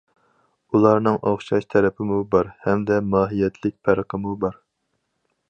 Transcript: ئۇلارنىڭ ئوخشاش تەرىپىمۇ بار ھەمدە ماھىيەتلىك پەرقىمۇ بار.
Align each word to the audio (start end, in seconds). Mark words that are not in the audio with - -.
ئۇلارنىڭ 0.77 1.19
ئوخشاش 1.31 1.67
تەرىپىمۇ 1.73 2.17
بار 2.33 2.49
ھەمدە 2.65 2.99
ماھىيەتلىك 3.13 3.79
پەرقىمۇ 3.91 4.35
بار. 4.47 4.59